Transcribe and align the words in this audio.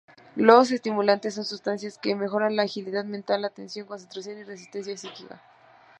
Los 0.35 0.71
estimulantes 0.71 1.35
son 1.35 1.45
sustancias 1.45 1.99
que 1.99 2.15
mejoran 2.15 2.55
la 2.55 2.63
agilidad 2.63 3.05
mental, 3.05 3.45
atención, 3.45 3.85
concentración, 3.85 4.39
y 4.39 4.43
resistencia 4.43 4.97
psíquica. 4.97 5.39